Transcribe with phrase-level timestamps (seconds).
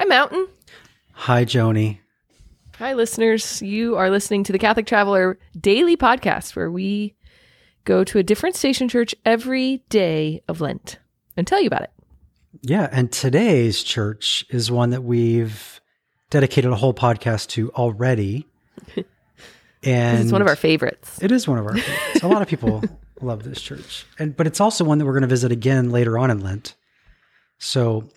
[0.00, 0.48] Hi, Mountain.
[1.12, 1.98] Hi, Joni.
[2.78, 3.60] Hi, listeners.
[3.60, 7.14] You are listening to the Catholic Traveler Daily Podcast, where we
[7.84, 10.98] go to a different station church every day of Lent
[11.36, 11.90] and tell you about it.
[12.62, 15.82] Yeah, and today's church is one that we've
[16.30, 18.46] dedicated a whole podcast to already.
[19.82, 21.22] And It's one of our favorites.
[21.22, 22.22] It is one of our favorites.
[22.22, 22.82] a lot of people
[23.20, 24.06] love this church.
[24.18, 26.74] And but it's also one that we're going to visit again later on in Lent.
[27.58, 28.08] So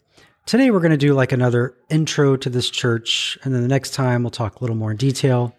[0.46, 3.92] today we're going to do like another intro to this church and then the next
[3.94, 5.56] time we'll talk a little more in detail.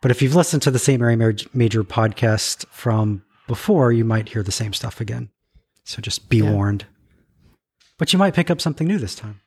[0.00, 1.00] But if you've listened to the St.
[1.00, 5.30] Mary Major, podcast from before, you might hear the same stuff again.
[5.84, 6.50] So just be Yeah.
[6.52, 6.86] warned.
[7.98, 9.40] But you might pick up something new this time.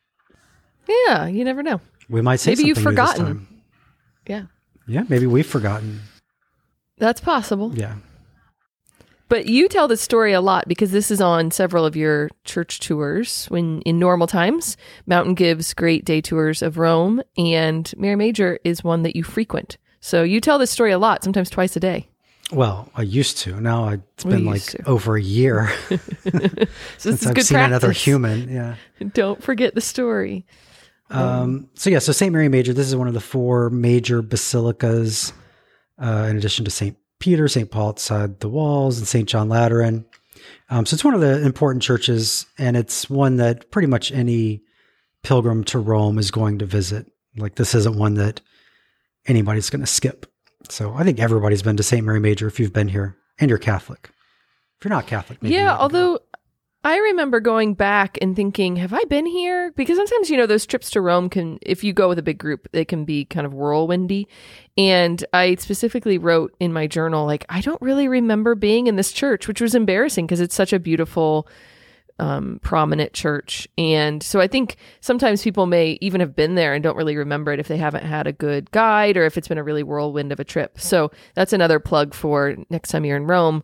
[0.88, 1.82] Yeah, you never know.
[2.10, 3.48] We might say Maybe something you've new this forgotten.
[4.28, 4.44] Yeah,
[4.88, 6.02] Yeah, maybe we've forgotten.
[6.98, 7.74] that's possible.
[7.76, 7.96] Yeah.
[9.28, 12.80] But you tell this story a lot because this is on several of your church
[12.80, 13.46] tours.
[13.48, 18.84] When in normal times, Mountain gives great day tours of Rome, and Mary Major is
[18.84, 19.78] one that you frequent.
[20.00, 22.08] So you tell this story a lot, sometimes twice a day.
[22.52, 23.60] Well, I used to.
[23.60, 24.88] Now I- it's been like to.
[24.88, 25.98] over a year So
[27.00, 27.78] since I've good seen practice.
[27.84, 28.48] another human.
[28.50, 28.76] Yeah.
[29.14, 30.46] Don't forget the story.
[31.10, 32.32] Um, so yeah, so St.
[32.32, 35.34] Mary Major, this is one of the four major basilicas,
[36.00, 36.96] uh, in addition to St.
[37.20, 37.70] Peter, St.
[37.72, 39.28] Paul outside the walls, and St.
[39.28, 40.06] John Lateran.
[40.70, 44.62] Um, so it's one of the important churches, and it's one that pretty much any
[45.24, 47.08] pilgrim to Rome is going to visit.
[47.38, 48.42] Like this isn't one that
[49.28, 50.26] anybody's going to skip.
[50.70, 52.06] So I think everybody's been to St.
[52.06, 54.10] Mary Major if you've been here and you're Catholic.
[54.80, 56.20] If you're not Catholic, maybe yeah, although
[56.86, 59.72] I remember going back and thinking, have I been here?
[59.72, 62.38] Because sometimes, you know, those trips to Rome can, if you go with a big
[62.38, 64.28] group, they can be kind of whirlwindy.
[64.78, 69.12] And I specifically wrote in my journal, like, I don't really remember being in this
[69.12, 71.48] church, which was embarrassing because it's such a beautiful,
[72.20, 73.68] um, prominent church.
[73.80, 77.52] And so I think sometimes people may even have been there and don't really remember
[77.52, 80.32] it if they haven't had a good guide or if it's been a really whirlwind
[80.32, 80.80] of a trip.
[80.80, 83.64] So that's another plug for next time you're in Rome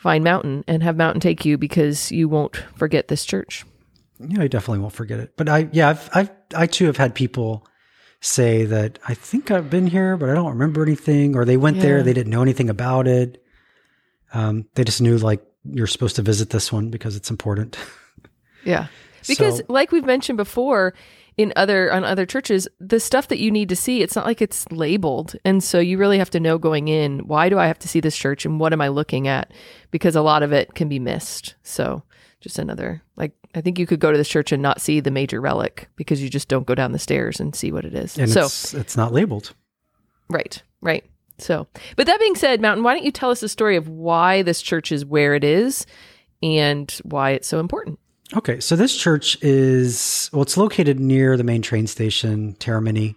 [0.00, 3.64] find Mountain and have Mountain take you because you won't forget this church.
[4.18, 5.34] Yeah, I definitely won't forget it.
[5.36, 7.66] But I, yeah, I've, I've, I too have had people
[8.20, 11.76] say that I think I've been here, but I don't remember anything, or they went
[11.76, 11.82] Yeah.
[11.82, 13.42] there, they didn't know anything about it.
[14.34, 17.76] Um, they just knew like you're supposed to visit this one because it's important.
[18.64, 18.88] Yeah.
[19.26, 20.92] Because So- like we've mentioned before
[21.40, 24.42] in other on other churches, the stuff that you need to see, it's not like
[24.42, 25.36] it's labeled.
[25.44, 28.00] And so you really have to know going in, why do I have to see
[28.00, 29.52] this church and what am I looking at?
[29.90, 31.54] Because a lot of it can be missed.
[31.62, 32.02] So
[32.40, 35.10] just another like I think you could go to this church and not see the
[35.10, 38.16] major relic because you just don't go down the stairs and see what it is.
[38.18, 39.54] And so it's, it's not labeled.
[40.28, 41.04] Right, right.
[41.38, 44.42] So, but that being said, Mountain, why don't you tell us the story of why
[44.42, 45.86] this church is where it is
[46.42, 47.98] and why it's so important?
[48.36, 53.16] Okay, so this church is well, it's located near the main train station, Termini,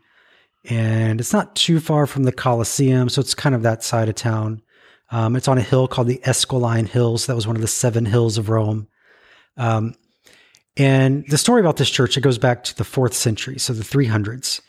[0.65, 4.15] and it's not too far from the Colosseum, so it's kind of that side of
[4.15, 4.63] town.
[5.11, 7.27] Um, it's on a hill called the Esquiline Hills.
[7.27, 8.87] That was one of the seven hills of Rome.
[9.55, 9.93] Um,
[10.77, 13.83] and the story about this church it goes back to the fourth century, so the
[13.83, 14.61] 300s.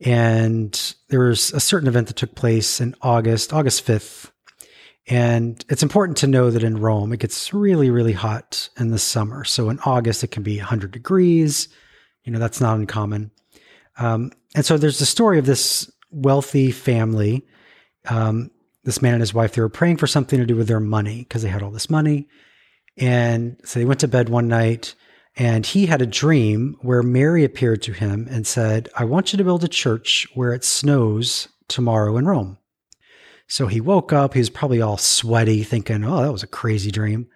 [0.00, 4.30] And there was a certain event that took place in August, August 5th.
[5.10, 8.98] And it's important to know that in Rome, it gets really, really hot in the
[8.98, 9.44] summer.
[9.44, 11.68] So in August, it can be 100 degrees.
[12.22, 13.32] You know, that's not uncommon.
[13.98, 17.44] Um, and so there's the story of this wealthy family.
[18.08, 18.52] Um,
[18.84, 21.18] this man and his wife, they were praying for something to do with their money
[21.18, 22.28] because they had all this money.
[22.96, 24.94] And so they went to bed one night
[25.34, 29.36] and he had a dream where Mary appeared to him and said, I want you
[29.38, 32.58] to build a church where it snows tomorrow in Rome.
[33.50, 34.34] So he woke up.
[34.34, 37.26] He was probably all sweaty, thinking, oh, that was a crazy dream.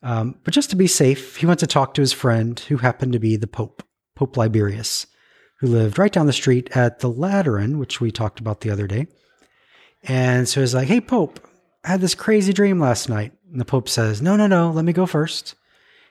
[0.00, 3.14] Um, but just to be safe, he went to talk to his friend, who happened
[3.14, 3.82] to be the Pope,
[4.14, 5.08] Pope Liberius,
[5.58, 8.86] who lived right down the street at the Lateran, which we talked about the other
[8.86, 9.08] day.
[10.04, 11.40] And so he's like, hey, Pope,
[11.84, 13.32] I had this crazy dream last night.
[13.50, 15.56] And the Pope says, no, no, no, let me go first.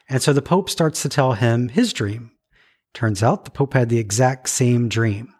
[0.10, 2.32] And so the Pope starts to tell him his dream.
[2.94, 5.34] Turns out the Pope had the exact same dream.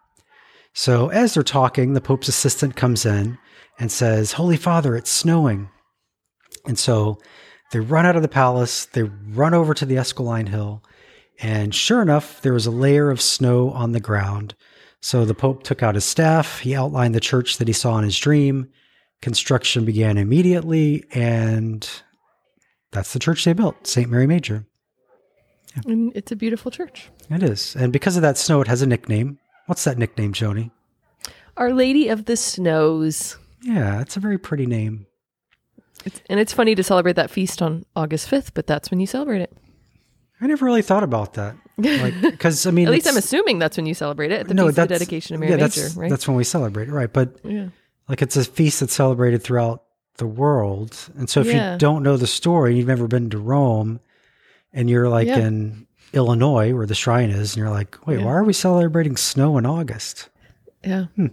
[0.72, 3.36] So as they're talking, the Pope's assistant comes in
[3.78, 5.68] and says, Holy Father, it's snowing.
[6.66, 7.18] And so
[7.72, 10.82] they run out of the palace, they run over to the Esquiline Hill,
[11.40, 14.54] and sure enough, there was a layer of snow on the ground.
[15.00, 18.04] So the Pope took out his staff, he outlined the church that he saw in
[18.04, 18.70] his dream.
[19.22, 21.88] Construction began immediately, and
[22.92, 24.10] that's the church they built, St.
[24.10, 24.66] Mary Major.
[25.86, 27.10] And it's a beautiful church.
[27.30, 27.76] It is.
[27.76, 29.38] And because of that snow, it has a nickname.
[29.66, 30.70] What's that nickname, Joni?
[31.56, 33.36] Our Lady of the Snows.
[33.66, 35.06] Yeah, it's a very pretty name.
[36.04, 39.06] It's, and it's funny to celebrate that feast on August 5th, but that's when you
[39.06, 39.52] celebrate it.
[40.40, 41.56] I never really thought about that.
[41.78, 44.54] Like, because I mean, At least I'm assuming that's when you celebrate it at the
[44.54, 46.10] feast of the dedication of Mary yeah, Major, that's right?
[46.10, 47.12] that's when we celebrate it, right?
[47.12, 47.68] But yeah.
[48.08, 49.82] like it's a feast that's celebrated throughout
[50.18, 51.72] the world, and so if Yeah.
[51.72, 54.00] you don't know the story, you've never been to Rome,
[54.72, 55.38] and you're like Yeah.
[55.38, 59.58] in Illinois where the shrine is, and you're like, wait, why are we celebrating snow
[59.58, 60.28] in August?
[60.84, 61.06] Yeah.
[61.16, 61.26] Hmm.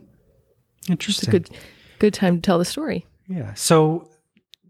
[0.81, 1.29] It's Interesting.
[1.29, 1.49] a good
[2.03, 3.05] good time to tell the story.
[3.29, 3.53] Yeah.
[3.53, 4.09] So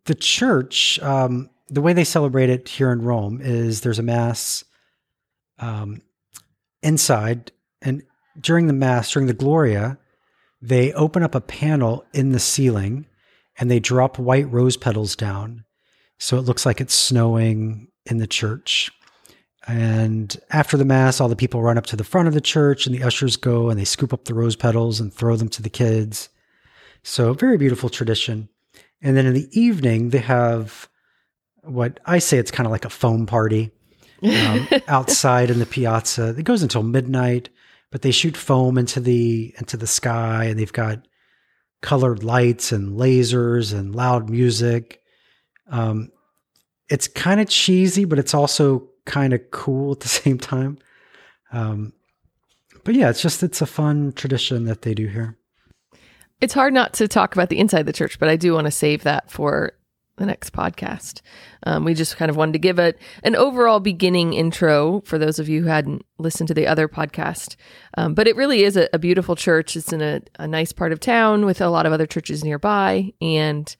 [0.06, 4.64] the church, um, the way they celebrate it here in Rome is there's a mass
[5.58, 6.04] um,
[6.84, 7.52] inside,
[7.82, 8.04] and
[8.40, 9.98] during the mass, during the Gloria,
[10.62, 13.08] they open up a panel in the ceiling
[13.58, 15.66] and they drop white rose petals down.
[16.20, 18.92] So it looks like it's snowing in the church.
[19.68, 22.86] And after the mass, all the people run up to the front of the church
[22.86, 25.64] and the ushers go and they scoop up the rose petals and throw them to
[25.64, 26.30] the kids.
[27.04, 28.50] So, very beautiful tradition.
[29.02, 30.88] And then in the evening, they have
[31.64, 33.72] what I say it's kind of like a foam party
[34.24, 36.36] um, outside in the piazza.
[36.38, 37.50] It goes until midnight,
[37.92, 41.06] but they shoot foam into the into the sky, and they've got
[41.82, 45.02] colored lights and lasers and loud music.
[45.68, 46.12] Um,
[46.90, 50.78] it's kind of cheesy, but it's also kind of cool at the same time.
[51.52, 51.94] Um,
[52.84, 55.38] but yeah, it's just it's a fun tradition that they do here.
[56.44, 58.72] It's hard not to talk about the inside the church, but I do want to
[58.72, 59.72] save that for
[60.18, 61.22] the next podcast.
[61.66, 65.40] Um, we just kind of wanted to give it an overall beginning intro for those
[65.40, 67.56] of you who hadn't listened to the other podcast.
[67.98, 69.78] Um, but it really is a, a beautiful church.
[69.78, 73.14] It's in a, a nice part of town with a lot of other churches nearby.
[73.22, 73.74] And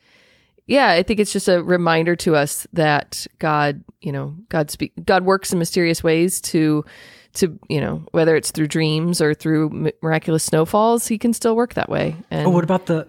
[0.66, 4.94] yeah, I think it's just a reminder to us that God, you know, God speak,
[5.04, 6.86] God works in mysterious ways to,
[7.36, 11.74] to you know, whether it's through dreams or through miraculous snowfalls, He can still work
[11.76, 12.16] that way.
[12.32, 13.08] And Oh, what about the?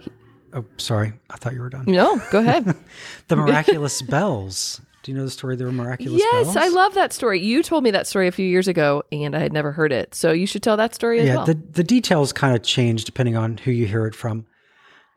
[0.53, 1.85] Oh, sorry, I thought you were done.
[1.87, 2.75] no, go ahead.
[3.29, 4.81] The miraculous bells.
[5.03, 5.55] Do you know the story?
[5.55, 6.47] of the miraculous bells.
[6.47, 6.57] yes, bells.
[6.57, 7.41] I love that story.
[7.41, 10.15] You told me that story a few years ago, and I had never heard it.
[10.15, 11.47] So you should tell that story as yeah, well.
[11.47, 14.47] the the details kind of change depending on who you hear it from.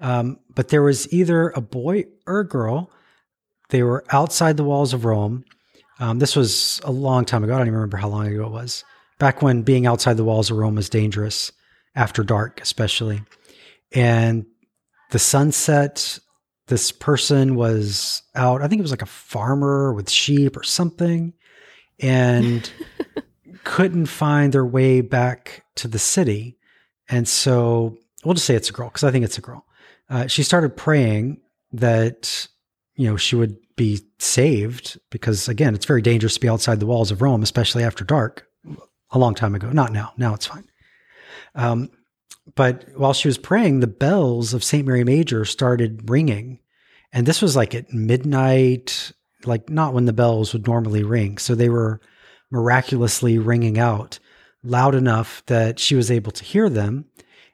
[0.01, 2.91] Um, but there was either a boy or a girl.
[3.69, 5.45] They were outside the walls of Rome.
[5.99, 7.53] Um, this was a long time ago.
[7.53, 8.83] I don't even remember how long ago it was.
[9.19, 11.51] Back when being outside the walls of Rome was dangerous,
[11.95, 13.21] after dark especially.
[13.93, 14.45] And
[15.11, 16.19] the sunset,
[16.67, 18.61] this person was out.
[18.61, 21.33] I think it was like a farmer with sheep or something,
[21.99, 22.69] and
[23.63, 26.57] couldn't find their way back to the city.
[27.09, 29.65] And so we'll just say it's a girl because I think it's a girl.
[30.09, 31.41] Uh, she started praying
[31.73, 32.47] that
[32.95, 36.85] you know she would be saved because again, it's very dangerous to be outside the
[36.85, 38.47] walls of Rome, especially after dark.
[39.11, 40.13] A long time ago, not now.
[40.17, 40.67] Now it's fine.
[41.55, 41.89] Um,
[42.55, 44.85] but while she was praying, the bells of St.
[44.85, 46.59] Mary Major started ringing.
[47.11, 49.11] And this was like at midnight,
[49.45, 51.37] like not when the bells would normally ring.
[51.37, 52.01] So they were
[52.51, 54.19] miraculously ringing out
[54.63, 57.05] loud enough that she was able to hear them.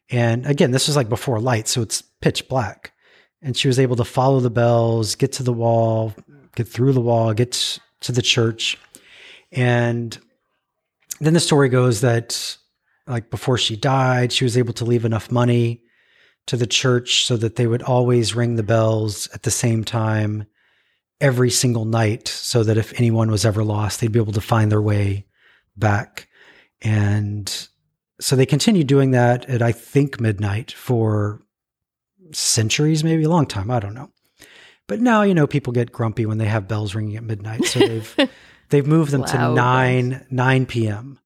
[0.09, 2.93] And again, this was like before light, so it's pitch black.
[3.41, 6.13] And she was able to follow the bells, get to the wall,
[6.55, 8.77] get through the wall, get to the church.
[9.51, 10.17] And
[11.25, 12.57] then the story goes that
[13.07, 15.83] like before she died, she was able to leave enough money
[16.47, 20.45] to the church so that they would always ring the bells at the same time
[21.21, 24.71] every single night so that if anyone was ever lost, they'd be able to find
[24.71, 25.25] their way
[25.77, 26.27] back.
[26.81, 27.67] And
[28.19, 31.41] so they continued doing that at, I think, midnight for
[32.33, 33.71] centuries, maybe a long time.
[33.71, 34.11] I don't know.
[34.87, 37.65] But now, you know, people get grumpy when they have bells ringing at midnight.
[37.65, 38.15] So they've,
[38.69, 41.19] they've moved them to 9, 9 p.m.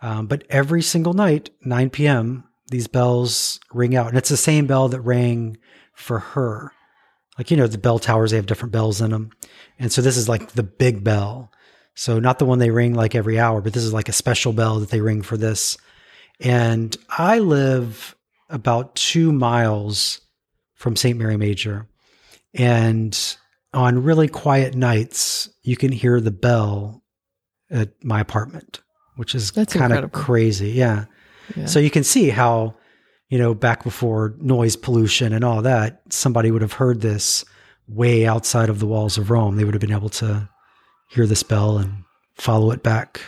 [0.00, 4.08] Um, but every single night, 9 p.m., these bells ring out.
[4.08, 5.56] And it's the same bell that rang
[5.94, 6.72] for her.
[7.38, 9.30] Like, you know, the bell towers, they have different bells in them.
[9.78, 11.50] And so this is like the big bell.
[11.94, 14.52] So not the one they ring like every hour, but this is like a special
[14.52, 15.78] bell that they ring for this.
[16.40, 18.14] And I live
[18.50, 20.20] about two miles
[20.74, 21.18] from St.
[21.18, 21.88] Mary Major.
[22.54, 23.36] And
[23.76, 27.04] on really quiet nights, you can hear the bell
[27.70, 28.80] at my apartment,
[29.16, 30.70] which is kind of crazy.
[30.70, 31.04] Yeah.
[31.54, 31.66] Yeah.
[31.66, 32.74] So you can see how,
[33.28, 37.44] you know, back before noise pollution and all that, somebody would have heard this
[37.86, 39.56] way outside of the walls of Rome.
[39.56, 40.48] They would have been able to
[41.10, 42.02] hear this bell and
[42.34, 43.20] follow it back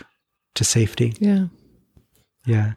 [0.55, 1.15] to safety.
[1.21, 1.47] yeah.
[2.49, 2.73] Yeah.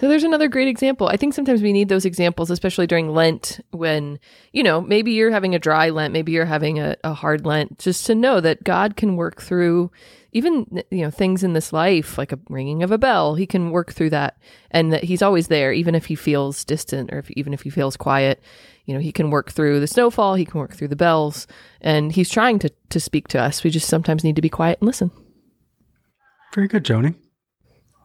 [0.00, 1.06] So there's another great example.
[1.06, 4.18] I think sometimes we need those examples, especially during Lent, when,
[4.52, 7.78] you know, maybe you're having a dry Lent, maybe you're having a, a hard Lent,
[7.78, 9.92] just to know that God can work through
[10.32, 13.36] even, you know, things in this life, like a ringing of a bell.
[13.36, 14.36] He can work through that
[14.72, 17.70] and that He's always there, even if He feels distant or if, even if He
[17.70, 18.42] feels quiet.
[18.86, 21.46] You know, He can work through the snowfall, He can work through the bells,
[21.80, 23.62] and He's trying to, to speak to us.
[23.62, 25.12] We just sometimes need to be quiet and listen.
[26.54, 27.14] Very good, Joni.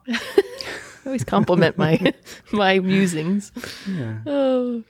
[1.05, 2.13] I always compliment my
[2.51, 3.51] my musings.
[3.88, 4.20] Yeah.
[4.25, 4.84] Oh,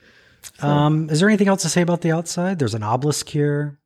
[0.60, 2.58] Um, is there anything else to say about the outside?
[2.58, 3.78] There's an obelisk here.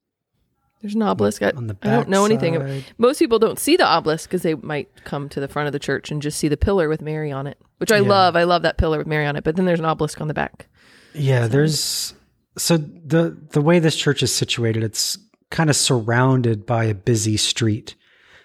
[0.81, 1.43] there's an obelisk.
[1.43, 2.85] I, On the I don't know anything.
[2.99, 5.79] Most people don't see the obelisk because they might come to the front of the
[5.79, 8.09] church and just see the pillar with Mary on it, which I Yeah.
[8.09, 8.37] love.
[8.37, 9.45] I love that pillar with Mary on it.
[9.45, 10.69] But then there's an obelisk on the back.
[11.15, 12.15] Yeah, there's
[12.59, 15.19] so the the way this church is situated, it's
[15.51, 17.95] kind of surrounded by a busy street.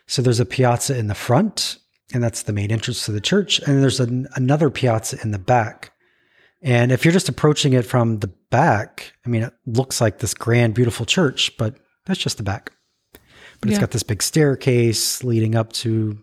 [0.08, 1.78] So there's a piazza in the front,
[2.14, 5.40] and that's the main entrance to the church, and there's an, another piazza in the
[5.40, 5.92] back.
[6.62, 10.34] And if you're just approaching it from the back, I mean, it looks like this
[10.34, 11.76] grand, beautiful church, but
[12.06, 12.72] that's just the back.
[13.60, 16.18] But it's got this big staircase leading up to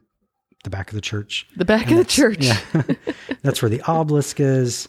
[0.64, 1.47] the back of the church.
[1.57, 2.38] The back And of the church.
[2.40, 2.61] Yeah,
[3.42, 4.88] that's where the obelisk is.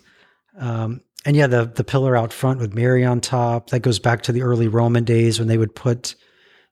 [0.58, 4.24] Um, and yeah, the the pillar out front with Mary on top that goes back
[4.24, 6.16] to the early Roman days when they would put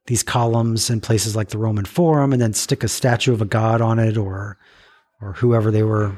[0.08, 3.46] these columns in places like the Roman Forum and then stick a statue of a
[3.46, 4.58] god on it or
[5.22, 6.16] or whoever they were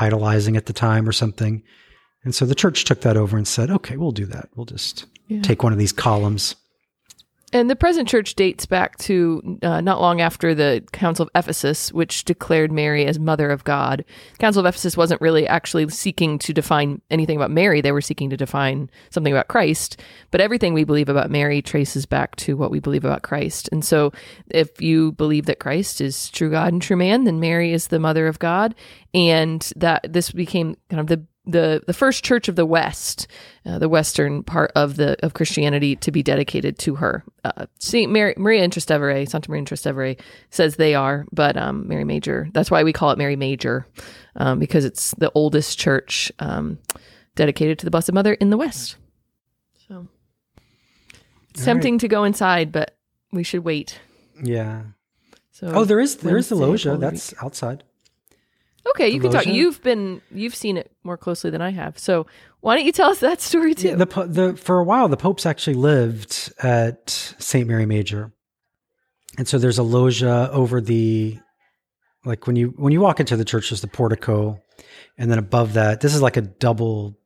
[0.00, 1.62] idolizing at the time or something.
[2.24, 4.48] And so the church took that over and said, "Okay, we'll do that.
[4.54, 5.40] We'll just Yeah.
[5.42, 6.56] take one of these columns."
[7.52, 11.90] And the present church dates back to uh, not long after the Council of Ephesus,
[11.92, 14.04] which declared Mary as Mother of God.
[14.38, 18.28] Council of Ephesus wasn't really actually seeking to define anything about Mary; they were seeking
[18.30, 19.98] to define something about Christ.
[20.30, 23.68] But everything we believe about Mary traces back to what we believe about Christ.
[23.72, 24.12] And so,
[24.50, 27.98] if you believe that Christ is true God and true man, then Mary is the
[27.98, 28.74] Mother of God,
[29.14, 33.26] and that this became kind of the the the first church of the West,
[33.64, 37.24] uh, the western part of the of Christianity, to be dedicated to her.
[37.42, 41.88] Uh, Saint Mary, Maria in Trastevere, Santa Maria in Trastevere says they are, but um,
[41.88, 42.48] Mary Major.
[42.52, 43.86] That's why we call it Mary Major,
[44.36, 46.78] um, because it's the oldest church um,
[47.34, 48.96] dedicated to the Blessed Mother in the West.
[49.88, 50.06] So
[51.50, 52.96] it's All tempting to go inside, but
[53.32, 53.98] we should wait.
[54.42, 54.82] Yeah.
[55.50, 56.96] So Oh, there is there is the loggia.
[56.98, 57.84] That's outside.
[58.86, 59.08] Okay.
[59.08, 59.46] You can talk.
[59.46, 61.98] You've been you've seen it more closely than I have.
[61.98, 62.26] So
[62.60, 63.88] why don't you tell us that story too?
[63.88, 67.66] Yeah, the the for a while the popes actually lived at St.
[67.66, 68.32] Mary Major,
[69.36, 71.38] and so there's a loggia over the
[72.24, 74.60] like when you when you walk into the church, there's the portico,
[75.16, 77.16] and then above that, this is like a double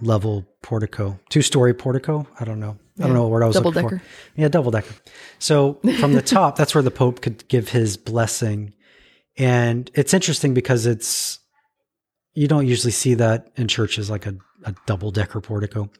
[0.00, 2.26] level portico, two story portico.
[2.38, 2.78] I don't know.
[2.98, 3.98] I don't know what word I was Double looking decker.
[3.98, 4.40] for.
[4.40, 4.94] Yeah, double decker.
[5.38, 8.72] So from the top, that's where the Pope could give his blessing.
[9.38, 11.38] And it's interesting because it's,
[12.34, 15.90] you don't usually see that in churches like a, a double decker portico.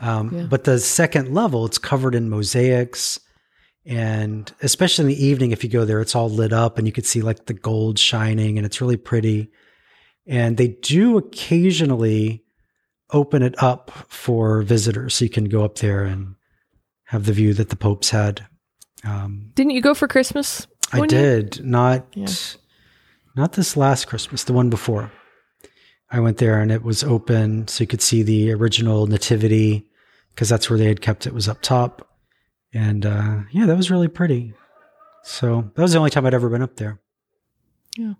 [0.00, 0.42] Um, Yeah.
[0.44, 3.20] But the second level, it's covered in mosaics.
[3.86, 6.92] And especially in the evening, if you go there, it's all lit up and you
[6.92, 9.50] could see like the gold shining and it's really pretty.
[10.26, 12.44] And they do occasionally
[13.12, 15.14] open it up for visitors.
[15.14, 16.34] So you can go up there and
[17.04, 18.46] have the view that the popes had.
[19.02, 20.66] Um, Didn't you go for Christmas?
[20.92, 22.26] I did not, Yeah.
[23.36, 25.10] Not this last Christmas, the one before.
[26.10, 29.86] I went there and it was open, so you could see the original nativity
[30.30, 32.08] because that's where they had kept it was up top,
[32.72, 34.54] and uh, yeah, that was really pretty.
[35.22, 36.98] So that was the only time I'd ever been up there.
[37.96, 38.14] Yeah.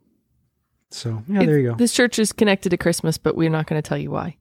[0.90, 1.74] So yeah, there you go.
[1.76, 4.36] This church is connected to Christmas, but we're not going to tell you why.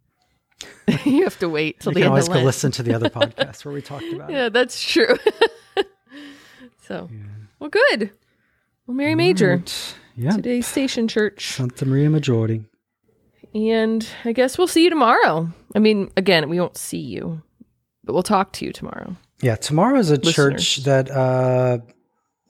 [1.05, 2.45] you have to wait till You the can end always go Lent.
[2.45, 4.33] listen to the other podcast where we talked about it.
[4.33, 5.15] Yeah, that's true.
[6.87, 7.09] so,
[7.59, 8.11] well, good.
[8.87, 9.95] Well, Mary Major, Right.
[10.19, 12.65] Yeah, today's station church, Santa Maria Maggiore.
[13.55, 15.49] and I guess we'll see you tomorrow.
[15.73, 17.41] I mean, again, we won't see you,
[18.03, 19.15] but we'll talk to you tomorrow.
[19.41, 20.33] Yeah, tomorrow is a Listeners.
[20.35, 21.77] church that uh,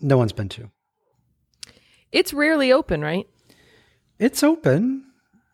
[0.01, 0.71] no one's been to.
[2.11, 3.27] It's rarely open, right?
[4.17, 5.03] It's open,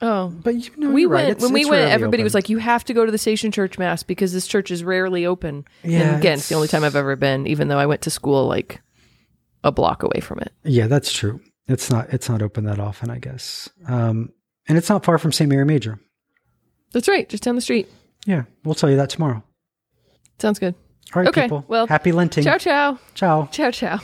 [0.02, 1.26] Oh, but you know, we right.
[1.26, 1.92] went It's- when we went.
[1.92, 4.72] Everybody was like, "You have to go to the Station Church Mass because this church
[4.72, 7.78] is rarely open." Yeah, and again, it's the only time I've ever been, even though
[7.78, 8.82] I went to school like
[9.66, 10.54] a block away from it.
[10.64, 11.42] Yeah, that's true.
[11.68, 13.70] It's not it's not open that often, I guess.
[13.88, 14.32] Um,
[14.68, 15.50] and it's not far from St.
[15.50, 16.00] Mary Major.
[16.94, 17.90] That's right, just down the street.
[18.26, 19.44] Yeah, we'll tell you that tomorrow.
[20.40, 20.76] Sounds good.
[21.14, 21.66] All right, Okay, people.
[21.68, 22.44] well, happy Lenting.
[22.44, 23.48] Ciao, ciao, Ciao.
[23.52, 24.00] ciao, ciao.